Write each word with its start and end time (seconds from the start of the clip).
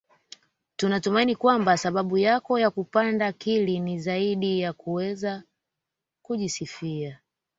Tunatumaini 0.75 1.35
kwamba 1.35 1.77
sababu 1.77 2.17
yako 2.17 2.59
ya 2.59 2.69
kupanda 2.69 3.31
Kili 3.31 3.79
ni 3.79 3.99
zaidi 3.99 4.59
ya 4.59 4.73
kuweza 4.73 5.43
kujisifia 6.21 7.19